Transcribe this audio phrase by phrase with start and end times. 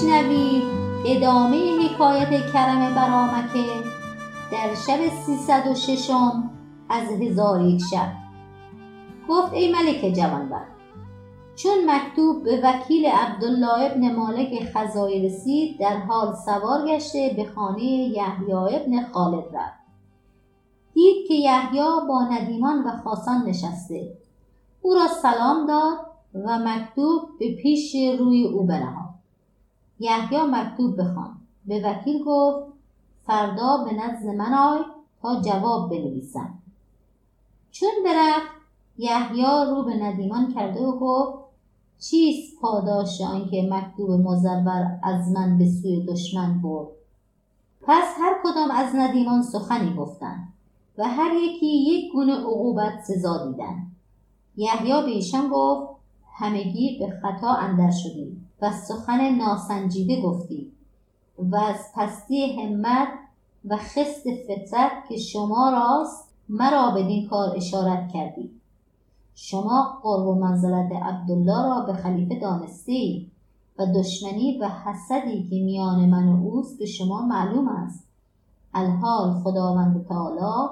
[0.00, 0.62] بشنوید
[1.06, 3.64] ادامه حکایت کرم برامکه
[4.52, 6.50] در شب سیصد و ششم
[6.88, 8.12] از هزار یک شب.
[9.28, 10.72] گفت ای ملک جوانبخت
[11.56, 17.84] چون مکتوب به وکیل عبدالله ابن مالک خزایی رسید در حال سوار گشته به خانه
[17.84, 19.80] یحیی ابن خالد رفت.
[20.94, 24.12] دید که یحیی با ندیمان و خاصان نشسته.
[24.82, 25.98] او را سلام داد
[26.34, 29.09] و مکتوب به پیش روی او بنهاد.
[30.00, 31.36] یحیی مکتوب بخوان.
[31.66, 32.72] به وکیل گفت
[33.26, 34.78] فردا به نزد من آی
[35.22, 36.58] تا جواب بنویسم.
[37.70, 38.60] چون برفت
[38.98, 41.38] یحیی رو به ندیمان کرده و گفت
[41.98, 46.88] چیست پاداش آنکه مکتوب مزور از من به سوی دشمن برد؟
[47.82, 50.52] پس هر کدام از ندیمان سخنی گفتند
[50.98, 53.96] و هر یکی یک گونه عقوبت سزا دیدند
[54.56, 55.88] یحیی به ایشان گفت
[56.34, 60.72] همگی به خطا اندر شدید و سخن ناسنجیده گفتید
[61.38, 63.08] و از پستی همت
[63.64, 68.60] و خست فطرت که شما راست مرا بدین کار اشارت کردید
[69.34, 73.30] شما قرب و منزلت عبدالله را به خلیفه دانستی
[73.78, 78.08] و دشمنی و حسدی که میان من و اوست به شما معلوم است.
[78.74, 80.68] الحال خداوند تعالی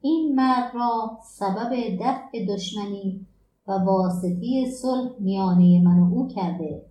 [0.00, 3.26] این مرد را سبب دفع دشمنی
[3.68, 6.82] و واسطی صلح میانه من و او کرده.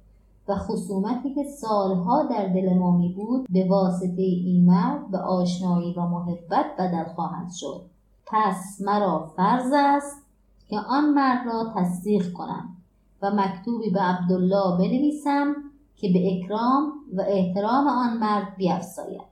[0.48, 5.94] و خصومتی که سالها در دل ما می بود به واسطه این مرد به آشنایی
[5.94, 7.82] و محبت بدل خواهد شد.
[8.26, 10.26] پس مرا فرض است
[10.68, 12.78] که آن مرد را تصدیق کنم
[13.22, 15.56] و مکتوبی به عبدالله بنویسم
[15.96, 19.32] که به اکرام و احترام آن مرد بیافزاید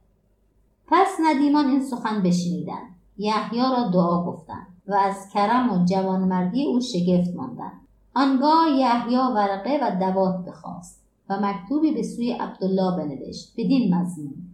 [0.88, 2.96] پس ندیمان این سخن بشنیدند.
[3.18, 7.82] یحیی را دعا گفتند و از کرم و جوانمردی او شگفت ماندند.
[8.16, 10.99] آنگاه یحیی ورقه و دوات بخواست.
[11.30, 14.50] و مکتوبی به سوی عبدالله بنوشت بدین مضمون.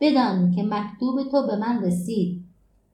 [0.00, 2.44] بدان که مکتوب تو به من رسید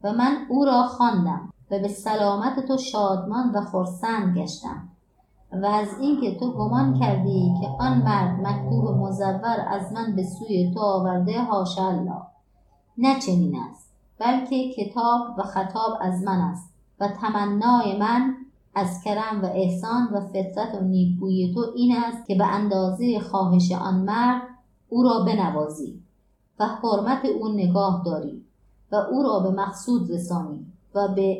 [0.04, 4.88] و من او را خواندم و به سلامت تو شادمان و خرسند گشتم
[5.52, 10.70] و از اینکه تو گمان کردی که آن مرد مکتوب مزور از من به سوی
[10.74, 12.22] تو آورده حاشا الله
[12.98, 18.34] نه چنین است بلکه کتاب و خطاب از من است و تمنای من
[18.74, 23.72] از کرم و احسان و فطرت و نیکویی تو این است که به اندازه خواهش
[23.72, 24.42] آن مرد
[24.88, 26.02] او را بنوازی
[26.58, 28.44] و حرمت او نگاه داری
[28.92, 31.38] و او را به مقصود رسانی و به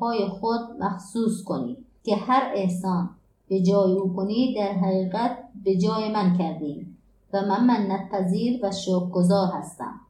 [0.00, 3.10] های خود مخصوص کنی که هر احسان
[3.48, 6.86] به جای او کنی در حقیقت به جای من کردی
[7.32, 10.00] و من منت پذیر و گذار هستم.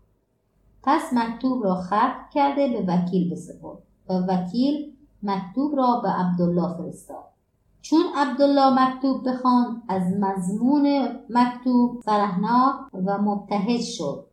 [0.82, 3.78] پس مکتوب را خط کرده به وکیل بسپرد
[4.08, 4.95] و وکیل
[5.26, 7.24] مکتوب را به عبدالله فرستاد.
[7.82, 12.74] چون عبدالله مکتوب بخواند از مضمون مکتوب فرهناک
[13.06, 14.26] و مبتهج شد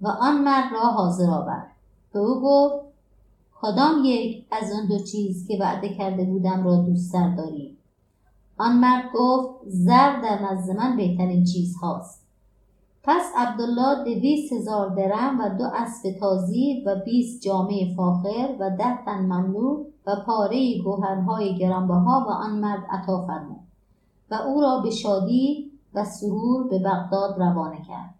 [0.00, 1.70] و آن مرد را حاضر آورد.
[2.12, 2.90] به او گفت
[3.60, 7.76] کدام یک از آن دو چیز که وعده کرده بودم را دوستتر داری
[8.58, 12.19] آن مرد گفت زر در نزد من بهترین چیز هاست.
[13.02, 19.04] پس عبدالله دویست هزار درم و دو اسب تازی و بیست جامعه فاخر و ده
[19.04, 23.60] تن مملو و پاره گوهرهای گرانبها و آن مرد عطا فرمود
[24.30, 28.14] و او را به شادی و سرور به بغداد روانه کرد.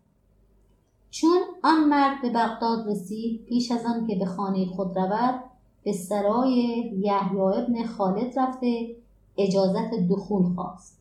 [1.10, 5.40] چون آن مرد به بغداد رسید پیش از آن که به خانه خود رود
[5.84, 6.52] به سرای
[6.98, 8.96] یحیی ابن خالد رفته
[9.36, 10.99] اجازت دخول خواست.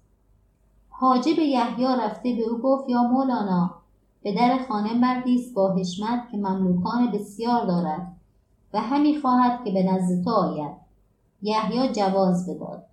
[1.02, 3.72] حاجب یحیی رفته به او گفت یا مولانا
[4.24, 8.16] به در خانه مردی است با حشمت که مملوکان بسیار دارد
[8.74, 10.72] و همی خواهد که به نزد تو آید.
[11.42, 12.84] یحیی جواز بداد.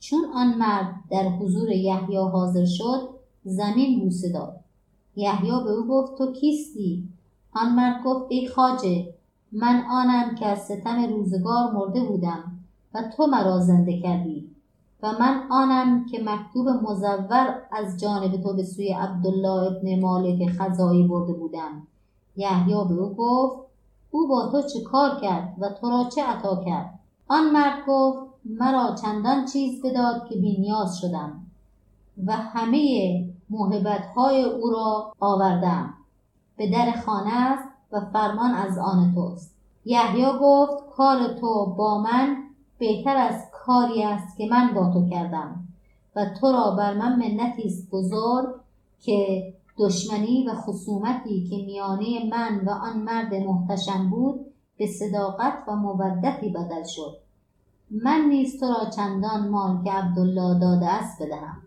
[0.00, 3.08] چون آن مرد در حضور یحیی حاضر شد
[3.44, 4.60] زمین بوسه داد.
[5.16, 7.08] یحیی به او گفت تو کیستی؟
[7.52, 9.14] آن مرد گفت ای خاجه
[9.52, 12.58] من آنم که از ستم روزگار مرده بودم
[12.94, 14.51] و تو مرا زنده کردی.
[15.02, 21.08] و من آنم که مکتوب مزور از جانب تو به سوی عبدالله ابن مالک خزایی
[21.08, 21.86] برده بودم.
[22.36, 23.56] یحیی به او گفت
[24.10, 28.18] او با تو چه کار کرد و تو را چه عطا کرد؟ آن مرد گفت
[28.44, 31.46] مرا چندان چیز بداد که بینیاز شدم
[32.26, 35.94] و همه محبت های او را آوردم.
[36.56, 39.54] به در خانه است و فرمان از آن توست.
[39.84, 42.36] یحیی گفت کار تو با من
[42.78, 45.68] بهتر از کاری است که من با تو کردم
[46.16, 48.48] و تو را بر من منتی است بزرگ
[49.00, 55.76] که دشمنی و خصومتی که میانه من و آن مرد محتشم بود به صداقت و
[55.76, 57.18] مودتی بدل شد.
[57.90, 61.62] من نیز تو را چندان مال که عبدالله داده است بدهم.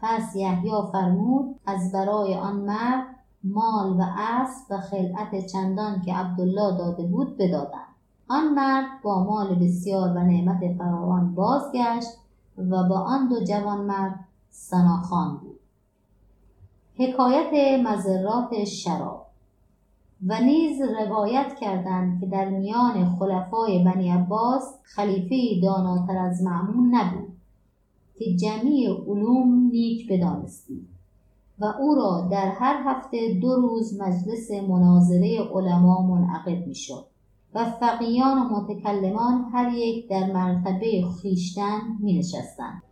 [0.00, 3.06] پس یحیی فرمود از برای آن مرد
[3.44, 7.89] مال و اسب و خلعت چندان که عبدالله داده بود بدادند
[8.30, 12.08] آن مرد با مال بسیار و نعمت فراوان بازگشت
[12.58, 14.14] و با آن دو جوان مرد
[14.50, 15.60] سناخان بود.
[16.94, 19.26] حکایت مذرات شراب.
[20.26, 27.36] و نیز روایت کردند که در میان خلفای بنی عباس خلیفه داناتر از معمون نبود
[28.18, 30.86] که جمیع علوم نیک بدانستی
[31.58, 37.09] و او را در هر هفته دو روز مجلس مناظره علما منعقد می‌شد.
[37.54, 42.82] و فقیان و متکلمان هر یک در مرتبه خویشتن می نشستند.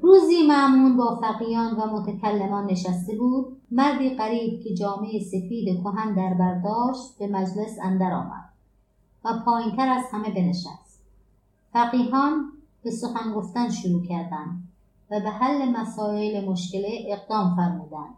[0.00, 6.34] روزی معمون با فقیان و متکلمان نشسته بود مردی قریب که جامعه سفید کهن در
[6.34, 8.48] برداشت به مجلس اندر آمد
[9.24, 11.04] و پایینتر از همه بنشست
[11.72, 12.52] فقیهان
[12.82, 14.68] به سخن گفتن شروع کردند
[15.10, 18.14] و به حل مسائل مشکله اقدام فرمودند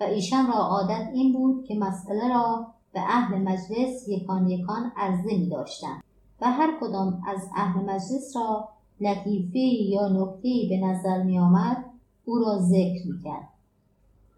[0.00, 5.38] و ایشان را عادت این بود که مسئله را به اهل مجلس یکان یکان عرضه
[5.38, 6.02] می داشتند
[6.40, 8.68] و هر کدام از اهل مجلس را
[9.00, 11.84] لطیفه یا نکته به نظر می آمد
[12.24, 13.48] او را ذکر می کرد.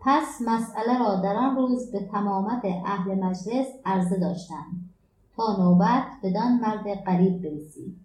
[0.01, 4.91] پس مسئله را در آن روز به تمامت اهل مجلس عرضه داشتند
[5.37, 7.97] تا نوبت بدان مرد قریب برسید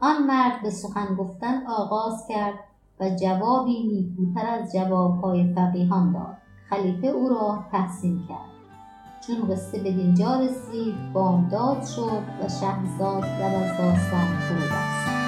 [0.00, 2.54] آن مرد به سخن گفتن آغاز کرد
[3.00, 6.36] و جوابی نیکوتر از جوابهای فقیهان داد.
[6.70, 8.59] خلیفه او را تحسین کرد.
[9.26, 15.19] چون قصه به دینجا رسید بامداد شد و شهرزاد لب از داستان فرو بست